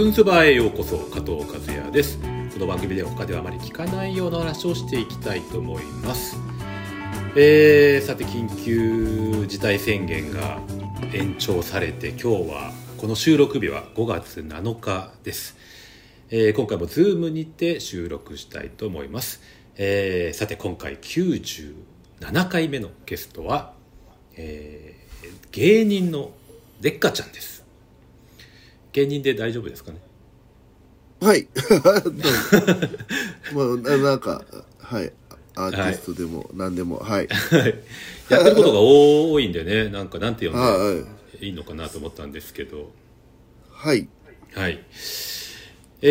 [0.00, 2.18] ズンズバへようこそ加藤和也です。
[2.54, 6.38] この番組では他ではあまり聞かないような話をしていきたいと思います。
[7.36, 10.58] えー、さて緊急事態宣言が
[11.12, 15.58] 延長されて今日はこの収録日は5月7日です、
[16.30, 19.42] えー今回も Zoom にて収録したいと思います、
[19.76, 21.74] えーさて今回97
[22.48, 23.74] 回目のゲストは、
[24.34, 26.30] えー芸人の
[26.80, 27.59] でっかちゃんです。
[28.92, 29.98] 芸人で大丈夫ですかね？
[31.20, 31.46] はい。
[33.54, 34.42] まあ、ななんか、
[34.78, 35.12] はい。
[35.56, 37.28] アーティストでも何でも、はい。
[38.30, 41.04] やってることが多いんでねなんかなんて呼んはい、はい。
[41.40, 42.90] でいいのかなと思ったんですけど
[43.72, 44.08] はい。
[44.54, 44.78] はい
[46.02, 46.08] え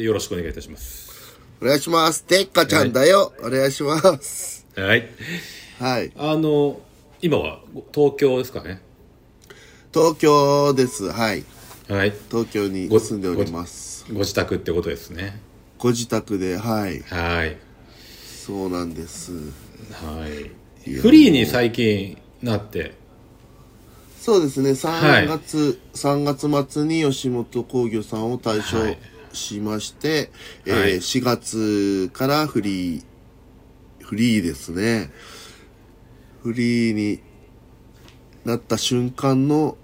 [0.00, 2.22] ー、よろしくお願いいたしますお願いします。
[2.24, 3.32] てっかちゃんだよ。
[3.42, 4.66] お願いします。
[4.76, 5.08] はい
[5.80, 6.12] はい。
[6.16, 6.80] あの
[7.22, 7.60] 今は
[7.94, 8.80] 東京ですかね？
[9.96, 11.10] 東京です。
[11.10, 11.42] はい。
[11.88, 14.04] はい東京にご住んでおります。
[14.12, 15.40] ご自宅ってことですね
[15.78, 17.00] ご自宅で、はい。
[17.00, 17.56] はい
[18.36, 19.32] そうなんです。
[19.32, 20.28] は
[20.84, 22.92] いフリーに最近なって
[24.20, 24.74] そうですね。
[24.74, 28.98] はい3月、3月末に吉本興業さんを退所はい
[29.32, 30.28] しまして、はい
[30.66, 33.02] えー4月からフリー、
[34.02, 35.10] フリーですね。
[36.42, 37.20] フリーに
[38.44, 39.76] なった瞬間の、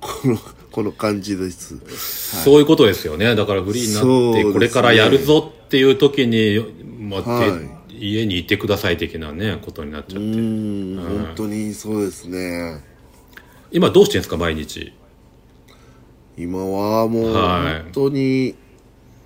[0.22, 0.38] この、
[0.70, 1.78] この感じです。
[2.42, 3.34] そういうことですよね。
[3.34, 6.64] だからフリーになってこれからやるぞっていう時に、
[6.98, 7.68] まあはで
[8.00, 10.38] 家にいてください的なねことになっちゃうって。
[10.38, 12.82] ーん、本当にそうですね。
[13.70, 14.92] 今どうしてんですか毎日？
[16.36, 17.82] 今はもうはい。
[17.82, 18.54] 本当に、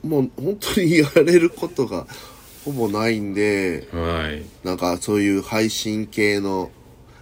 [0.02, 2.06] もう本当にやれることが
[2.64, 4.42] ほぼないんで、はい。
[4.66, 6.70] なんかそういう配信系の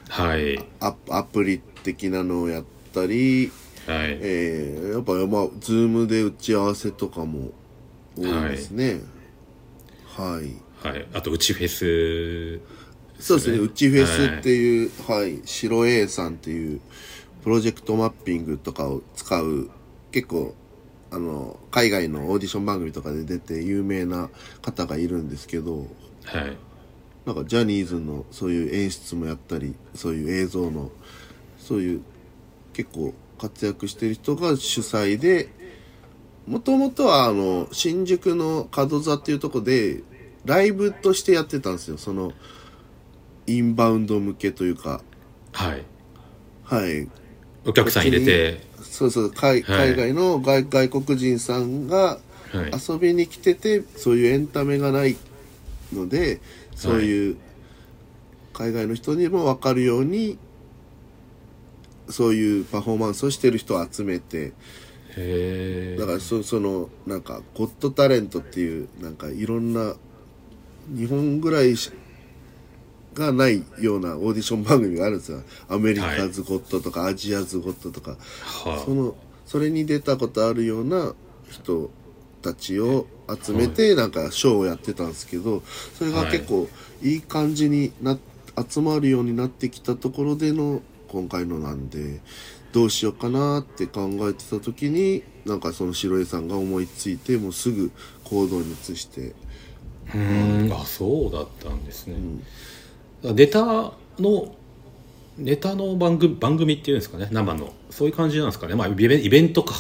[0.09, 0.59] はい。
[0.81, 3.51] アアプリ的なのをやったり、
[3.87, 4.19] はい。
[4.21, 7.51] えー、やっぱまあ、ズームで打ち合わせとかも
[8.17, 9.01] 多いですね。
[10.07, 10.87] はい。
[10.87, 11.07] はい。
[11.13, 12.61] あとうちフェス
[13.19, 16.81] そうですね、うちフェスっていう、はい、白 A さんっていう、
[17.43, 19.71] プロジェクトマッピングとかを使う、
[20.11, 20.55] 結構、
[21.11, 24.29] あの、海外のオーディション番組とかで出て有名な
[24.61, 25.87] 方がいるんですけど、
[26.25, 26.57] はい。
[27.25, 30.91] なんかジャニーズのそういう演出もやったり、そういう映像の、
[31.59, 32.03] そういう
[32.73, 35.49] 結構活躍してる人が主催で、
[36.47, 40.03] もともとはあの、新宿の角座っていうとこで、
[40.45, 41.99] ライブとしてやってたんですよ。
[41.99, 42.33] その、
[43.47, 45.03] インバウンド向けというか、
[45.53, 45.85] はい。
[46.65, 47.09] はい。
[47.65, 48.61] お客さん入れて。
[48.83, 49.95] そうそう、海はい。
[49.95, 52.19] 海外の外外国人さんが
[52.53, 52.71] はい。
[52.89, 55.17] 遊びに来てて、そういうエンタメがない
[55.93, 56.41] ので、
[56.75, 57.37] そういう
[58.53, 60.39] 海外の人にも分かるように、
[62.13, 64.53] そういうパフォーマンスをしてる人を集めて、
[65.17, 69.95] へだからそその、なんか、ゴッドタレントっていう、なんかいろんな、
[70.95, 71.91] 日本ぐらいし
[73.15, 75.43] がないようなオーディション番組があるんですよ。
[75.69, 78.17] アメリカズゴッドとか、アジアズゴッドとか。
[78.43, 79.15] はその
[79.53, 81.15] それに出たことあるような
[81.51, 81.91] 人
[82.41, 85.63] たちを集めてなんかショーをやってたんですけど
[85.99, 86.69] それが結構
[87.03, 88.19] いい感じにな
[88.71, 90.81] 集まるようになってきたところでの
[91.13, 92.21] 今回のなんで
[92.73, 97.91] どうしようかなって考えてた時になんかその白江さんが思いついてもうすぐ
[98.25, 99.21] 行動に移して。
[99.21, 100.73] うーん。
[100.73, 102.17] あそうだったんですね、
[103.23, 104.55] ネタの
[105.39, 107.73] ネタの番組番組っていうんですかね生の。
[107.91, 108.75] そういう感じなんですかね。
[108.75, 109.75] まあイベンイベントか。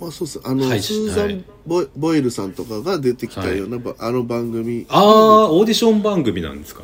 [0.00, 0.40] まあそうっす。
[0.44, 1.44] あの、はいスーザンはい。
[1.66, 4.86] ボイ・ボイルさんとかが出てきたような、ばあの番組。
[4.88, 6.82] ああオーディション番組なんですか？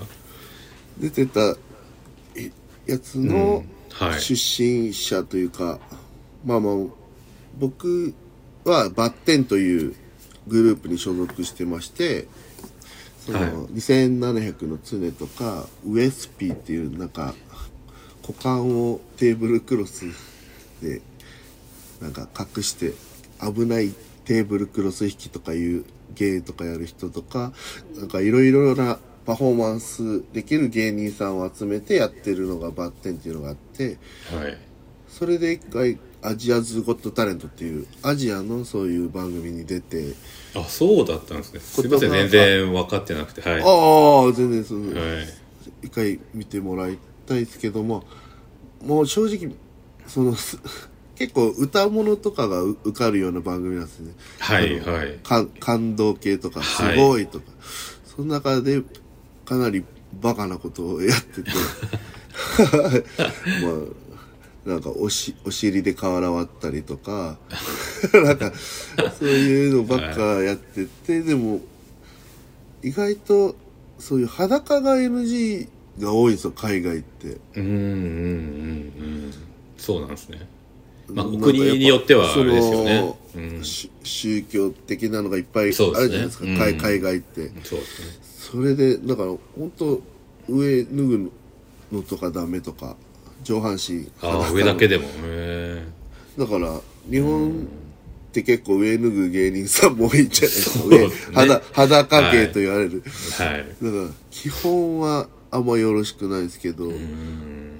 [0.99, 1.56] 出てたえ
[2.92, 4.20] やつのはい。
[4.20, 5.78] 出身者というか、
[6.44, 6.75] まあまあ
[7.58, 8.14] 僕
[8.64, 9.94] はバッテンという
[10.46, 12.26] グループに所属してまして
[13.20, 13.50] その、はい。
[13.50, 17.34] 2700の常とかウエスピーっていうなんか
[18.26, 20.06] 股間をテーブルクロス
[20.81, 21.02] で
[22.00, 22.93] なんか隠して
[23.40, 23.93] 危ない
[24.25, 25.84] テーブルクロス引きとかいう
[26.14, 27.52] 芸とかやる人とか
[27.96, 33.98] なんかいろいろなパフォーマンスできる芸人さんを集めてやってるのがバッテンっていうのがあって
[34.34, 34.58] はい。
[35.08, 40.14] それで一回アジアズゴットタレントっていうアジアのそういう番組に出て
[40.54, 41.60] あそうだったんですね。
[41.60, 43.60] すいません全然分かってなくてはい。
[43.60, 45.28] ああ全然その、はい。
[45.82, 48.04] 一回見てもらいたいですけども
[48.84, 49.54] もう正直
[50.06, 50.58] そのす
[51.16, 54.12] 結構歌物とかがう受かるような番組なんですね。
[54.38, 55.19] はいはい。
[55.22, 56.96] か感動系とかすはい。
[56.96, 57.44] ごいとか、
[58.04, 58.82] その中で
[59.52, 59.84] かなり
[60.20, 61.50] バカなことをやってて。
[63.62, 63.70] ま
[64.66, 67.38] あなんかおしお尻で瓦割ったりとか。
[68.14, 68.52] なんか
[69.19, 71.60] そういうのばっかやってて、でも
[72.82, 73.56] 意外と
[73.99, 77.38] そういう裸が NG が多いんですよ海外って。
[77.56, 77.82] うんうんうんう
[79.28, 79.34] ん。
[79.76, 80.46] そうなんですね
[81.14, 83.14] まあ国によってはあれですよね。
[83.37, 83.64] うん。
[83.64, 87.49] し宗教的なのがいっぱいあるじゃないですかうん海海外って。
[87.64, 88.32] そうですね。
[88.53, 90.03] それでだから本当
[90.49, 91.32] 上脱ぐ
[91.93, 92.97] のとかダメとか
[93.43, 95.85] 上半身あ上だけでもへ
[96.38, 96.81] だから
[97.11, 101.61] 日本って結構上脱ぐ芸人さんも多いんじゃないですか、ね。
[101.73, 103.03] 肌裸芸と言われる、
[103.41, 103.67] えはい。
[103.82, 107.71] だから基本はあんまよろしくないですけど、うん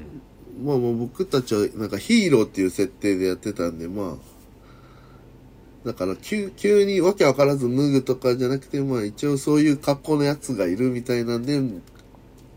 [0.62, 4.32] まあもう僕たちはなんかヒーローっていう設定でやってたんでまあ。
[5.85, 11.61] だから急急にわけわからず脱ぐとかじゃなくてまあ一応そういう格好のやつがいるみたいなんで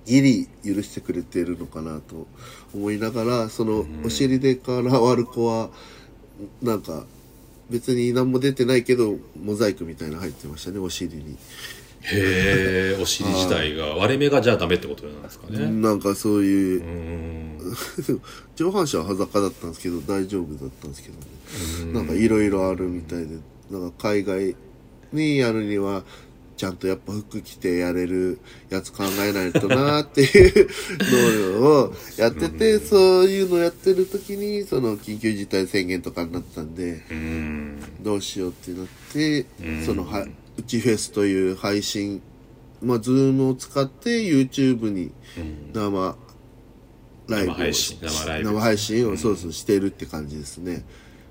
[0.06, 2.28] ギリ許してくれてるのかなと
[2.74, 5.70] 思いながらそのお尻でから割る子は
[6.62, 7.06] なんか
[7.70, 11.36] 別に何も出てないけどモザイクみたいなの入ってましたねお尻に、
[12.02, 13.96] へえお尻自体が。
[13.96, 15.66] 割れ目がじゃあダメってことなんですかね。
[15.66, 17.45] なんかそういううん
[18.56, 21.16] 上半身は裸だったんですけど大丈夫だったんですけど
[21.86, 21.94] ね。
[21.94, 23.38] なんかいろいろあるみたいで
[23.70, 24.56] なんか海外
[25.14, 26.04] にやるには
[26.58, 28.40] ちゃんとやっぱ服着てやれる
[28.70, 30.70] やつ考えないとなっていう
[31.60, 37.80] のをやっててそういうのやってる時にその緊急事態宣言とかになったんでうん。
[38.02, 39.86] どうしようってなってうん。
[39.86, 40.26] そのは
[40.58, 42.22] うちフェスという配信
[42.82, 45.72] まあズームを使って YouTube にうん。
[45.74, 46.16] 生
[47.28, 47.98] ライブを生配信。
[48.02, 50.84] 生ライブ生配信をそうそうしてるって感じですね。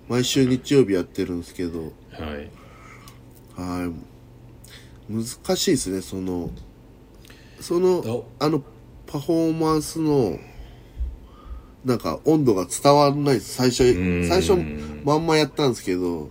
[0.08, 1.81] 毎週日曜日やってるんですけど。
[1.81, 2.50] はい。
[3.56, 5.12] はい。
[5.12, 6.50] 難しいですねその。
[7.61, 8.62] そのあの
[9.06, 10.38] パフォーマンスの
[11.85, 13.55] なんか温度が伝わらないです。
[13.55, 14.29] 最初ん。
[14.29, 14.56] 最初
[15.05, 16.31] まんまやったんですけど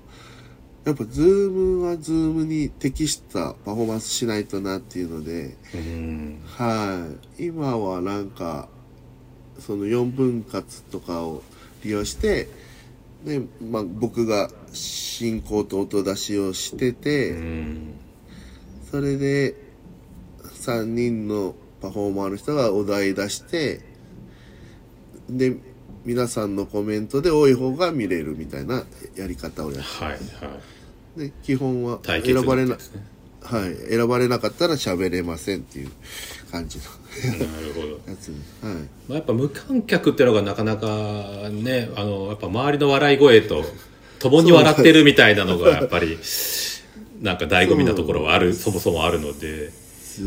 [0.85, 5.55] やっぱズームはズームに適したパフォーマンスしないとなっていうので。
[5.73, 6.41] うん。
[6.45, 7.07] は
[7.37, 7.45] い。
[7.45, 8.67] 今はなんか
[9.59, 11.43] その4分割とかを
[11.83, 12.49] 利用して
[13.25, 17.93] で、まあ、僕が進行と音出しをしてて、うん。
[18.91, 19.55] それで
[20.43, 23.81] 3人のパフォーマーの人がお題出して
[25.29, 25.57] で
[26.05, 28.83] 皆さんのコメントで多い方が見れるみたいな
[29.15, 30.19] やり方をやっはいはい。
[31.19, 32.81] てで基本は選ばれな、ね。
[33.41, 35.91] はい、選ばれなかったら喋れませんっていう
[36.53, 38.11] 感じのなるほど。
[38.11, 38.73] やつにはい。
[38.75, 43.63] まあ、やっぱ無観客っていうのがなかなかねあのやっぱ周りの笑い声と
[44.19, 46.19] 共に笑ってるみたいなのがやっぱり
[47.21, 49.71] なんか醍醐味なところはあるそもそもあるので。
[50.13, 50.21] そ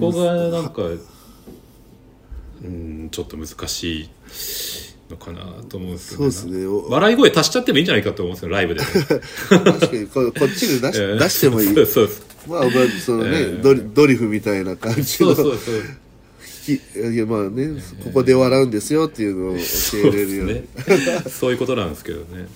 [0.00, 0.82] こがなんか
[2.64, 4.08] うんちょっと難しい
[5.10, 6.66] のかなと思うんですよそうですね。
[6.66, 8.86] お笑い声足しちゃってもいいんじゃないかと思うんですよライブで、ね、
[9.48, 10.06] 確かに。
[10.08, 11.18] ここっちで出し, えー。
[11.20, 11.74] 出してもいい。
[11.74, 12.08] そうそう
[12.48, 15.06] まあまあそのね、えードリドリフみたいな感じの。
[15.06, 15.74] そうそうそう
[16.62, 20.64] きいやまあね、ここで笑うんですよっていうのを教えれるように、ね、
[21.28, 22.46] そういうことなんですけどね。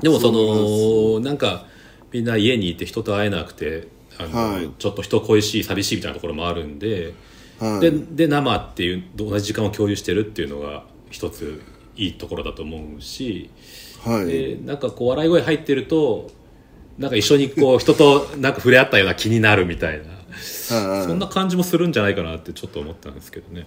[0.00, 1.66] でもそのなんか
[2.10, 3.86] みんな家にいて人と会えなくて
[4.18, 4.68] あの、はい。
[4.76, 7.14] ちょっと人恋しい寂しいみたいなところもあるんで、
[7.60, 7.80] はい。
[7.80, 11.62] でで生っていう同じ時間を共有してるっていうのが一つ
[11.96, 13.50] いいところだと思うし、
[14.04, 16.30] はい、でなんかこう笑い声入ってると
[16.98, 20.04] なんか一緒にこう人となんか触れ合ったような気になるみたいな。
[20.04, 20.22] はい
[21.06, 23.66] そんな感じもするんじゃないかなってちょっと思ったんですけどね。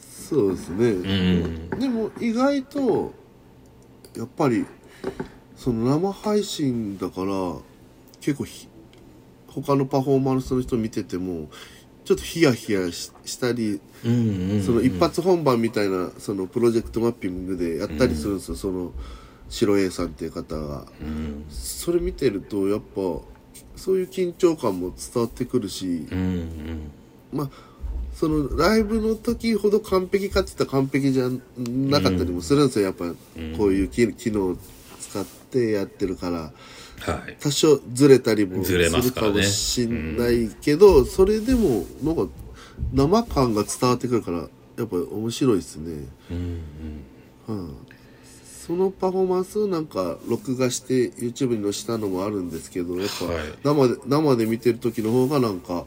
[0.00, 1.80] そうですね、うん。
[1.80, 3.12] でも意外と
[4.16, 4.64] やっぱり
[5.56, 7.56] その生配信だから
[8.20, 8.68] 結構ひ
[9.48, 11.48] 他のパフォーマンスの人見てても
[12.04, 14.62] ちょっとヒヤヒヤししたりうんうんうん。
[14.62, 18.92] その一発本番みたいなそのプロジェクトマッピングでやったりするんですよ、その
[19.48, 23.00] 白 A さんっていう方がうんそれ見てるとやっぱ
[23.76, 26.90] そういう緊張感も伝わってくるし、うんうん。
[27.32, 27.50] まあ
[28.14, 33.04] そのライブの時ほど完璧かって言ったら完璧じゃなかったりもするんですよ、やっぱ
[33.56, 34.56] こういう機機能を
[35.00, 36.52] 使ってやってるから。
[37.00, 37.36] はい。
[37.38, 42.26] 多少ずれたりもするかもしんないけど、それでもなんか
[42.92, 44.38] 生感が伝わってくるから
[44.76, 46.60] やっぱ面白いですね、うん。
[47.46, 47.76] うん、
[48.68, 53.44] そのパフォーマンスをなんか録画して YouTube に載せたのもあるんですけどやっぱはい。
[53.64, 55.86] 生で,、生で見てる時の方がなんか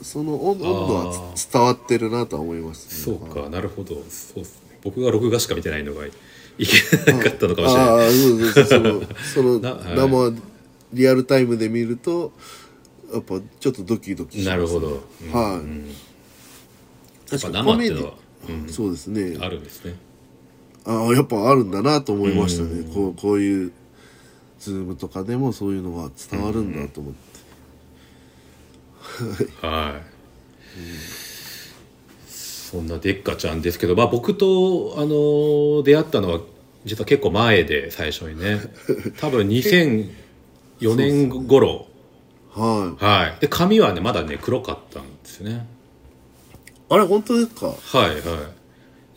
[0.00, 3.96] その温温度はつ伝わってるなとは思いますそうかなるほど。
[3.96, 4.00] そ
[4.36, 4.78] うっすね。
[4.84, 6.12] 僕が録画しか見てないのがい
[6.58, 7.88] けなかったのかもしれない。
[7.88, 8.64] ああそうそうそう
[9.34, 10.36] その その生
[10.92, 12.32] リアルタイムで見ると
[13.12, 15.56] やっぱちょっとドキドキしますなるほど、うんはい。
[15.56, 15.90] うん。
[17.28, 18.14] 確かに生っていうのは、
[18.68, 19.22] そうですね。
[19.22, 19.96] うんあるんですね
[20.88, 22.92] ああやっぱあるんだなと思いましたね、うん。
[22.94, 23.72] こうこういう
[24.58, 27.14] ズームとかでもそういうのが伝わるんだと思っ
[29.60, 30.02] て、はい、
[32.26, 36.40] そんなデッカちゃんですけど、まあ、僕と、あの出会ったのは
[36.86, 38.58] 実は結構前で最初にね。
[39.20, 40.08] 多分2004
[40.96, 41.86] 年頃
[42.54, 43.04] はい。
[43.04, 43.40] はい。
[43.40, 45.66] で髪はねまだね黒かったんですよね。
[46.88, 47.66] あれ本当ですか？
[47.66, 48.14] はいはい。
[48.14, 48.22] で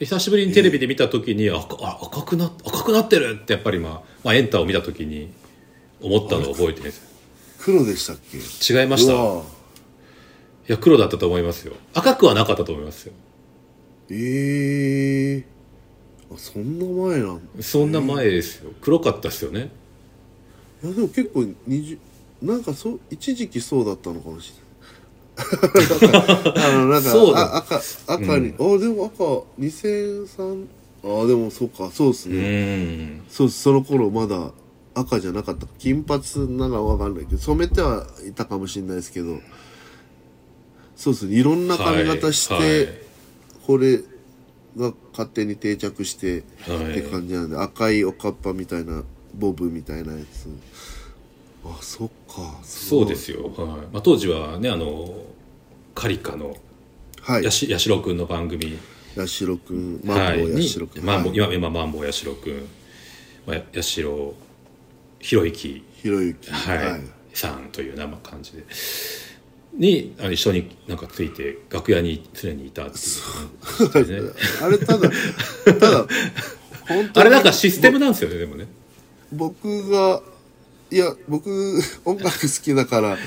[0.06, 5.32] 久しぶりにテレビで見た時に、赤あ赤くな赤くなってるってやっぱり、まあ、まあエンターを見た時に
[6.02, 7.04] 思ったのを覚えてるんです。
[7.60, 8.38] 黒でしたっけ？
[8.38, 9.14] 違いました。
[9.14, 9.44] い
[10.68, 11.74] や黒だったと思いますよ。
[11.94, 13.14] 赤くはなかったと思いますよ。
[14.10, 15.46] ええ。
[16.34, 18.72] あそんな前なんいそんな前ですよ。
[18.82, 19.70] 黒かったですよね。
[20.84, 21.98] やでも結構20
[22.42, 24.64] なんかそう一時期そうだったのかもしれない
[26.56, 27.42] あのなんか そうだ。
[27.42, 29.24] あ赤赤に、あでも赤
[29.60, 30.66] 2003
[31.04, 31.90] あでもそうか。
[31.92, 33.24] そうですうね、ん。
[33.30, 34.52] そうその頃まだ
[34.94, 35.68] 赤じゃなかった。
[35.80, 36.22] 金髪
[36.58, 39.40] なのは分かんないけど染めてはいたかもしれないですけど。
[40.96, 41.36] そうですね。
[41.36, 42.88] いろんな髪型して、はいはい。
[43.66, 43.98] これ
[44.78, 46.92] が勝手に定着してはい。
[46.92, 50.48] って感じなんで、赤いおかっぱみたいなボブみたいなやつ。
[51.66, 52.60] あそっか。
[52.64, 53.68] そうですよ、はい。
[53.92, 55.14] まあ、当時はねあの
[55.94, 56.56] カリカの
[57.22, 57.44] はい。
[57.44, 58.78] やし八代君の番組。
[59.16, 61.38] 八代くんマンボウに八代くん、マンボウはい。
[61.38, 62.68] 今今マンボウ八代君、
[63.46, 64.34] まあ、八代
[65.20, 66.52] 博之ひろゆき。
[66.52, 67.02] はい、
[67.34, 68.64] さんという生感じで。
[69.74, 74.26] にあの一緒になんかついて楽屋に常にいたっていう。
[74.26, 74.32] ね。
[74.62, 75.10] あれただ
[75.66, 76.08] ただ
[76.88, 78.68] 本当にあれなんかシステムなんですよねでもね。
[79.32, 80.22] 僕が
[80.90, 81.50] いや僕
[82.04, 83.18] 音楽好きだから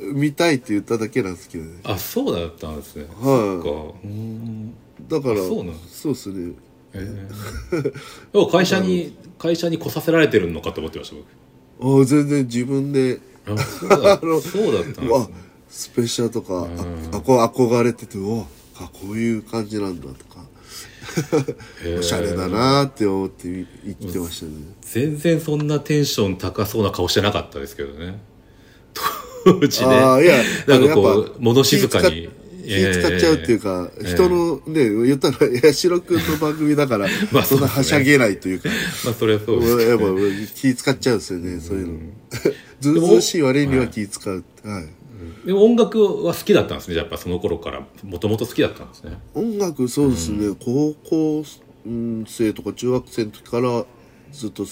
[0.00, 1.80] 見たいって言っただけなんですけどね。
[1.84, 3.06] あそうだったんですね。
[3.20, 3.62] は
[4.04, 5.10] い。
[5.10, 6.52] だからあそうなんそうですね。
[6.94, 7.26] え
[7.72, 7.92] えで
[8.34, 11.16] も会社に会社に来させられてるのかと思ってました
[11.78, 12.02] 僕。
[12.02, 13.20] あ全然自分で。
[13.46, 15.28] あそうだ そうだったんですね。
[15.68, 16.68] スペシャルとか
[17.12, 20.44] あこ憧れててうわあこういう感じなんだとか。
[21.98, 23.66] おしゃれだなーって思って見
[24.00, 24.52] 生きてましたね。
[24.82, 28.18] 全然そんなテンション高そうな顔してなかったですけどね
[29.46, 29.94] 当時ね。
[29.94, 30.34] ああいや
[30.66, 32.28] なんかこあのやっぱう物静かに。
[32.66, 34.10] 気使っちゃうっていうか、ええ。
[34.12, 38.68] 人のね言ったら八代くんの番組だから まあそんなはしゃげないというか。
[39.04, 40.04] まあそれはそうですやっぱ
[40.56, 41.98] 気使っちゃうんですよねそういうの。
[42.80, 44.44] ずうずうしい割には気使う。
[44.64, 44.86] はい。
[45.46, 47.86] でも音楽は好きだったんですねやっぱその頃から。
[48.02, 49.16] もともと好きだったんですね。
[49.34, 51.44] 音楽そうですね、高校
[52.26, 53.86] 生とか中学生の時から
[54.32, 54.70] ずっと好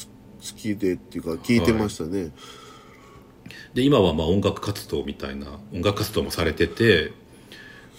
[0.56, 2.32] きでっていうか聞いてましたね、
[3.74, 7.12] で今はまあ音楽活動みたいな音楽活動もされてて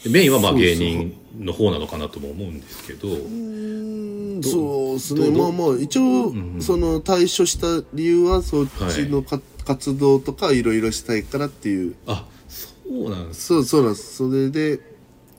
[0.03, 3.07] でメインはまあ芸人の方なのかなとも思うんですけど。
[3.07, 5.31] うんそうですね。
[5.31, 11.95] どまあまあ一応、その対処した理由はそっちのか、活動とかいろいろしたいからっていう。
[12.05, 14.15] あそうなんですそうそうなんです。
[14.17, 14.79] それで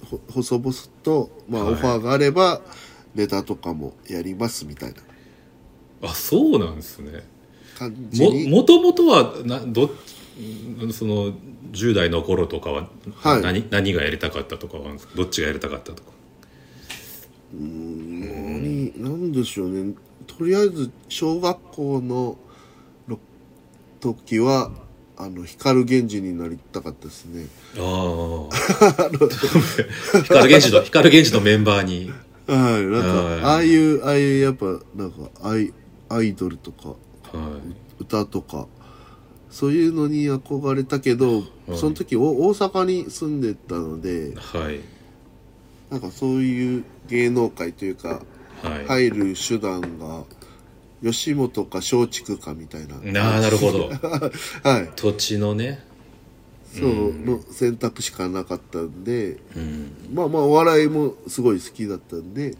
[0.04, 1.72] ほ細々と、まあはい。
[1.74, 2.60] オファーがあれば
[3.14, 4.96] ネタとかもやりますみたいな。
[6.02, 7.24] あそうなんですね
[7.76, 8.48] 感じもに。
[8.48, 9.90] もともとはなど
[10.92, 11.32] その
[11.72, 13.42] 10代の頃とかは、はい。
[13.42, 16.10] 何何がやりたかったとかはどっちがやりたかったとか。
[17.52, 19.94] 何なんでしょうね。
[20.26, 22.36] とりあえず小学校の
[23.06, 23.18] ろ
[24.00, 24.70] 時は
[25.16, 27.46] あの光源氏になりたかったですね。
[27.78, 28.54] ああ
[30.22, 32.10] 光源氏の光源氏のメンバーに。
[32.46, 32.84] はい。
[32.84, 33.40] なんはい。
[33.40, 35.72] かああいうああいうやっぱなんかアイ
[36.08, 36.90] アイドルとか。
[36.90, 36.94] は
[37.98, 38.66] 歌とか
[39.50, 41.76] そういうのに憧れたけど、はい。
[41.76, 44.80] その時お大阪に住んでたのでいはい。
[45.90, 48.20] なんかそういう芸能界というか
[48.62, 50.24] はい、入る手段が
[51.02, 52.96] 吉本か松竹かみたいな。
[53.22, 53.90] ああなるほど。
[54.64, 54.90] はい。
[54.96, 55.84] 土地のね。
[56.72, 59.92] そうの選択しかなかったんで、うん。
[60.12, 62.54] まあまあお笑いもすごい好きだったんで,、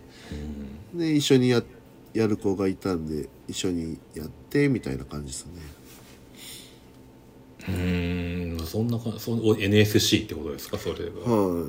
[0.95, 1.63] で一緒にや
[2.17, 5.53] やる子がいたんで一緒にやってみたいな感じですね。
[7.69, 10.79] うーんそんなかそお NSC ってことですか？
[10.79, 11.67] それは、はは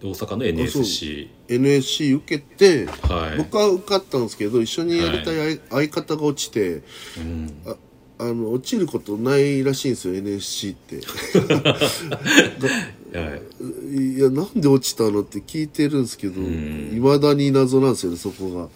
[0.00, 3.38] い、で大阪の NSC い NSC 受けて、はい。
[3.38, 6.82] 僕は受かったんですけど一緒にやりたい相相方が落ちて
[7.18, 7.62] うん。
[7.66, 7.76] あ
[8.20, 10.96] あの落ちることないらしいんですよ NSC って。
[10.96, 11.78] は
[13.12, 14.14] い。
[14.16, 16.92] いやなんで落ちたのって聞いてるんですけどん。
[16.94, 18.68] いまだに謎なんですよねそこが。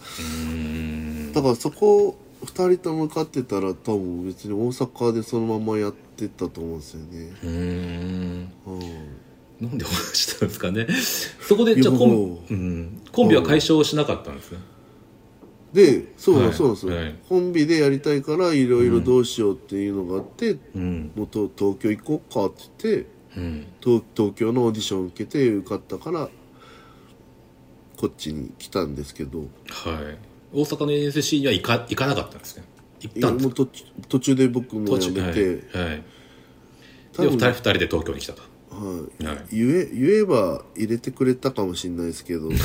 [1.32, 8.52] だからそこ2人とも受かってたら多分別に大阪でそのままやってたと思うんですよね、うーん。
[9.60, 10.86] うん、なんで落ちたんですかね。
[11.40, 14.58] そこでじゃあコン,、うん、コンビは解消しなかったんですね。
[15.72, 16.52] でそう、はい。
[16.52, 16.86] そうなんです。
[16.86, 17.14] よ、はい。
[17.28, 21.10] コンビでやりたいからいろいろどうしようっていうのがあって、うん。
[21.14, 23.06] もうと東京行こうかって言ってうん
[23.80, 26.28] 東東京のオーディション受けて受かったから
[27.96, 29.40] こっちに来たんですけど。
[29.40, 29.48] はい。
[30.52, 32.64] 大阪の NSC には行か行かなかったんですね。
[33.00, 33.54] 行っいたんですか？
[34.08, 36.02] 途中で僕も辞めて、はい、はい、で
[37.14, 38.42] 多分二人二人で東京に来たと。
[38.70, 39.24] はい。
[39.24, 39.36] はい。
[39.50, 42.58] 言え言えば入れてくれたかもしれないですけどなん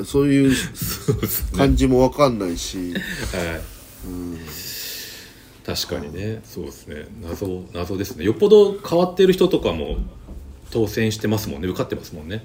[0.00, 0.56] かそういう
[1.56, 3.00] 感じも分かんないし、はい、
[5.64, 6.40] 確かにね。
[6.44, 7.06] そうですね。
[7.22, 8.24] 謎謎ですね。
[8.24, 9.96] よっぽど変わってる人とかも
[10.70, 11.68] 当選してますもんね。
[11.68, 12.44] 受かってますもんね。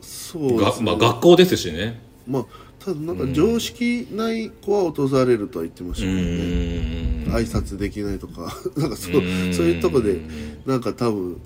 [0.00, 0.64] そうですね。
[0.64, 2.00] がまあ、学校ですしね。
[2.26, 2.44] まあ
[2.84, 7.34] ただなんか常識ない子は落とされるとは言ってましうたけどね。
[7.34, 8.54] 挨拶できないとか。
[8.76, 10.20] なんかそそういうとこで
[10.66, 11.40] なんか多分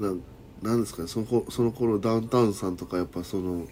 [0.00, 0.20] なん
[0.62, 1.08] なんですかね。
[1.08, 3.66] そのこその頃ダウンタウンさんとかやっぱその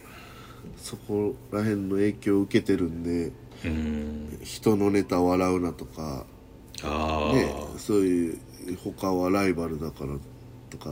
[0.76, 3.32] そこら辺の影響を受けてるんで
[4.42, 6.24] 人のネタ笑うなとか
[6.88, 8.38] ねそういう
[8.84, 10.16] 他はライバルだから
[10.70, 10.90] とか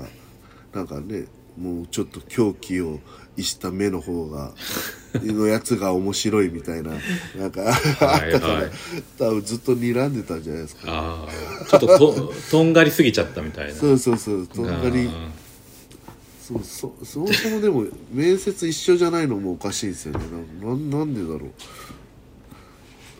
[0.74, 1.26] なんかね
[1.56, 3.00] もうちょっと狂気を
[3.36, 4.52] 逸した目の方が
[5.22, 6.92] のやつが面白いみたいな
[7.36, 8.70] なんかあったから、はい
[9.18, 11.26] 多分ずっと睨んでたんじゃないですか。
[11.68, 13.74] ちょっとととんがりすぎちゃったみたいな。
[13.74, 15.08] そうそうそうとんがり。
[15.08, 15.30] あ
[16.48, 20.20] そうそそもそもでも面接一緒じゃないのもおかしいですよね。
[20.62, 21.50] なななんでだろう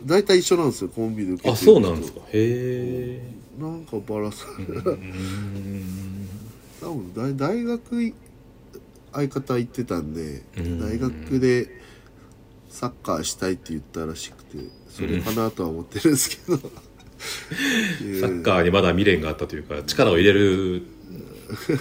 [0.05, 2.21] 大体一緒なんですよコンビで受けーあそうなんですか。
[2.21, 3.21] へえ
[3.59, 4.47] なんかバラさ
[6.81, 8.15] 多分大大学い
[9.13, 10.81] 相方行ってたんでうん。
[10.81, 11.69] 大学で
[12.69, 16.59] サッカーしたいって言ったらしくてそれかなとは思ってるんですけど、
[18.21, 20.83] サッカーにまだ未練があったというか力を入れる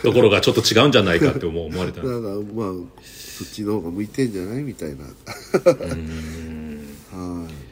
[0.01, 2.09] ところがちょっと違うんじゃないかって思う思われたんか
[2.55, 2.71] まあ
[3.03, 5.03] そっちの方が向いてんじゃないみたいな。
[7.11, 7.66] はい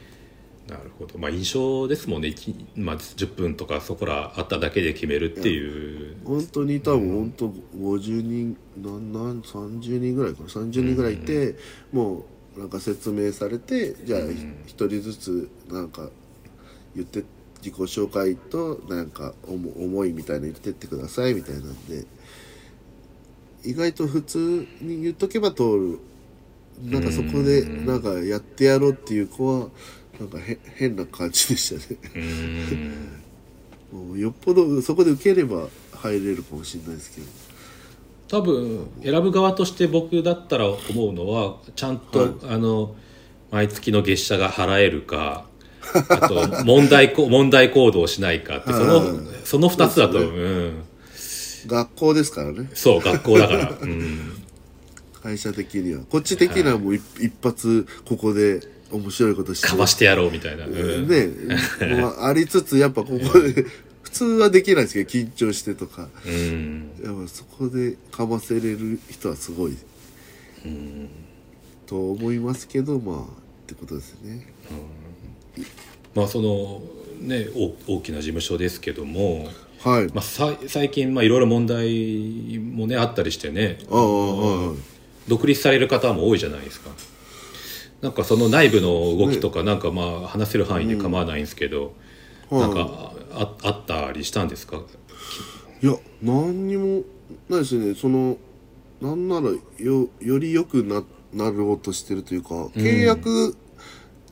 [0.68, 1.18] なるほど。
[1.18, 2.34] まあ印象ですもんね、
[2.74, 6.16] まあ、10分とかそこらあっただけで決めるっていう。
[6.24, 7.48] 本当に多分本当
[7.78, 10.48] 50人なんなん30人ぐらいかな。
[10.48, 11.54] 30人ぐらいいて、
[11.92, 12.24] も
[12.56, 14.20] うなんか説明されてじゃあ
[14.66, 16.08] 一人ずつなんか
[16.94, 17.22] 言って
[17.58, 22.04] 自己紹介となんか思思いみたいなの言ってってくださいみたいなんで。
[23.64, 25.98] 意外と普通に言っとけば通る。
[26.84, 29.70] なんかそこでなんかやってやろうっていう子は
[30.18, 31.98] なんかへ変な感じでしたね。
[33.92, 37.26] もうよっぽどそこで受ければ入れるかもしれないですけど。
[38.28, 42.30] 多分選ぶ側として僕だったら思うのはちゃんと、はい。
[42.48, 42.94] あの
[43.50, 45.46] 毎月の月謝が払えるか
[46.08, 49.16] あと 問題こ問題行動をしないかってそのはい。
[49.44, 50.84] その2つだとそううん、
[51.66, 52.68] 学校ですからね。
[52.74, 54.42] そう学校だから、うん、
[55.22, 56.00] 会社的には。
[56.08, 59.68] こっち的にはもう一,、一発ここで面白いことして。
[59.68, 61.08] かましてやろうみたいな、うん。
[61.08, 61.28] ね。
[62.00, 63.66] まあ、ありつつやっぱここで
[64.02, 66.08] 普通はできないですけど緊張してとか。
[66.26, 66.90] うん。
[67.02, 69.76] やっぱそこでかませれる人はすごい、
[71.86, 73.24] と思いますけどまあっ
[73.66, 74.46] てことですね。
[76.14, 76.82] まあその
[77.20, 79.48] ね大大きな事務所ですけども、
[79.80, 83.78] はい、まあ、さ最近まあいろいろ問題もねあったりしてね。
[83.90, 84.76] ああはいはい。
[85.28, 86.90] 独立される方も多いじゃないですか
[88.02, 91.94] なんかその内部の動きとかなんかまあ話せる範囲で構わないんですけど、
[92.50, 92.60] はい。
[92.60, 94.80] なんかああったりしたんですか？
[95.82, 97.02] いや何にも
[97.48, 97.94] ないですね。
[97.94, 98.36] その
[99.00, 101.02] なんならよより良くな
[101.34, 103.56] なろうとしてるというか契約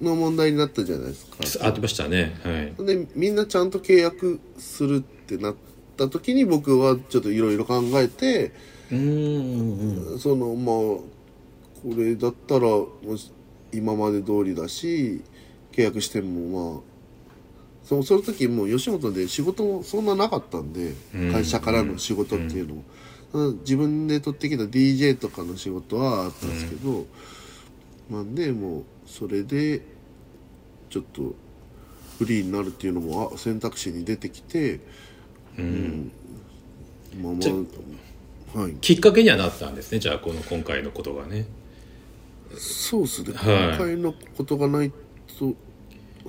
[0.01, 2.37] の問題になったじゃないですか、ありましたね。
[2.43, 2.87] はい。
[2.87, 5.55] でみんなちゃんと契約するってなっ
[5.97, 8.53] た時に僕はちょっといろいろ考えて
[8.91, 10.19] うーん。
[10.19, 10.75] そのまあ
[11.83, 13.33] これだったらもし
[13.77, 15.23] 今まで通りだし
[15.73, 16.95] 契約してもまあ
[17.85, 21.33] そのその時もう吉本で仕事もそんななかったんでうん。
[21.33, 22.85] 会社からの仕事っていうのも、
[23.35, 23.59] うん。
[23.61, 27.07] 自分で取ってきた DJ とかの仕事はあったんですけど、
[28.11, 29.83] まあでもうそれで
[30.89, 31.35] ちょっと
[32.19, 34.81] フリーになるっていうのもあ選択肢に出てきて、
[35.59, 36.13] うん、
[37.23, 37.39] まあま
[38.57, 38.75] あはい。
[38.77, 41.45] きっかけにはなったんですねじゃあこの今回のことがね
[42.59, 44.93] そうですね、はい今回のことがない
[45.39, 45.55] と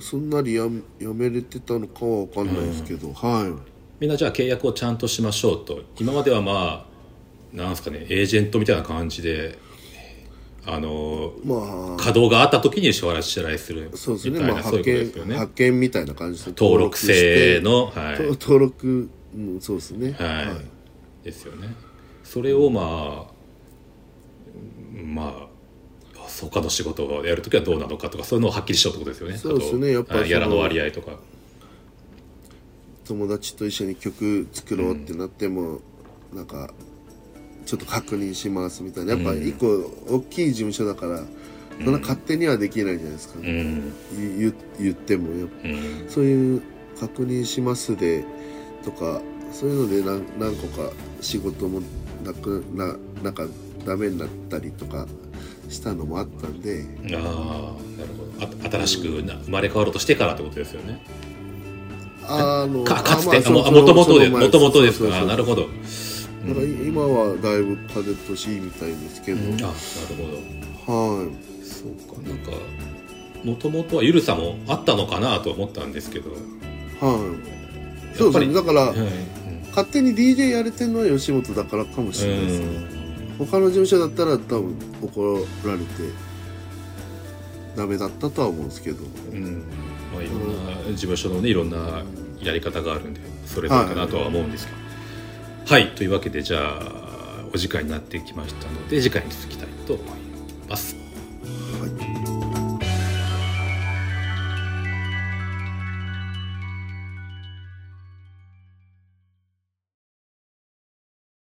[0.00, 0.64] すんなりや
[0.98, 3.58] やめれてたのかは分かんないですけど、は
[3.98, 5.82] みんなじゃあ契約をちゃんとしましょうと。
[5.98, 6.86] 今まではま
[7.52, 9.58] あなんですかねエージェントみたいな感じで
[10.66, 14.38] あのいまあ稼働があった時に支払い支払いするそうですね。
[14.38, 18.22] みたいなそうまあ派遣、派遣みたいな感じで登録制の、はい。
[18.22, 20.12] 登録うん、そうですね。
[20.12, 20.58] は
[21.22, 21.24] い。
[21.24, 21.68] ですよね。
[22.24, 23.36] それをまあ
[24.92, 25.48] まああ
[26.44, 29.38] 他の仕事をやるときはどうなのかとかそういうのをはっきりしようってことですよね。
[29.38, 29.92] そうですね。
[29.92, 31.18] やっぱそのあギャラの割合とか。
[33.04, 35.80] 友達と一緒に曲作ろうってなっても、
[36.34, 36.70] なんか
[37.64, 39.14] ちょっと確認しますみたいな。
[39.14, 39.66] やっぱ一個
[40.08, 41.22] 大きい事務所だから、
[41.84, 43.92] そんな勝手にはできないじゃないですか、うん。
[44.38, 45.38] 言言っても。
[45.38, 46.06] やっぱうん。
[46.08, 46.62] そういう
[46.98, 48.24] 確認しますで
[48.84, 49.20] とか
[49.52, 50.02] そういうので
[50.38, 51.80] 何何個か仕事も
[52.24, 53.46] なくななんか
[53.84, 55.06] ダメになったりとか
[55.68, 57.28] したのもあったんでああなる
[58.16, 58.56] ほど。
[58.64, 61.00] あ新しくな生まれ変わろうとしてからってことですよね。
[62.28, 65.04] あのかかつてあまあももともとでもともとですか？
[65.04, 65.62] そうそうそうあなるほど。
[65.62, 69.54] だから今はだいぶ風通しいいみたいですけど、うん。
[69.54, 69.72] あなる
[70.86, 70.92] ほど。
[70.92, 71.28] はい。
[71.64, 72.28] そうか。
[72.28, 72.52] なんか
[73.44, 76.30] もともとはゆるさもあったのかなと思ったんですけど。
[76.30, 76.40] はい。
[78.16, 78.54] そうですね。
[78.54, 78.96] だから、はい
[79.76, 82.66] 勝手に DJ やれてるのは吉本だからかもしれないですね、
[83.38, 85.84] 他の事務所だったら多分怒られて
[87.76, 89.04] ダメだったとは思うんですけど。
[89.32, 89.44] うん。
[89.44, 89.64] うん
[90.14, 92.02] まあ、いろんな事務所のねいろんな
[92.40, 94.78] やり方があるんでそれぞれかなとは思うんですけど。
[95.66, 100.06] はい、というわけでじゃあお時間になってきましたので次回に続きたいと思い
[100.68, 100.95] ます